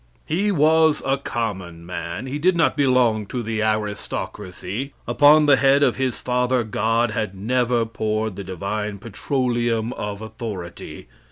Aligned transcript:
He 0.25 0.51
was 0.51 1.03
a 1.05 1.17
common 1.19 1.85
man. 1.85 2.25
He 2.25 2.39
did 2.39 2.57
not 2.57 2.75
belong 2.75 3.27
to 3.27 3.43
the 3.43 3.61
aristocracy. 3.61 4.95
Upon 5.07 5.45
the 5.45 5.57
head 5.57 5.83
of 5.83 5.97
his 5.97 6.19
father 6.19 6.63
God 6.63 7.11
had 7.11 7.35
never 7.35 7.85
poured 7.85 8.35
the 8.35 8.43
divine 8.43 8.97
petroleum 8.97 9.93
of 9.93 10.19
authority. 10.19 11.07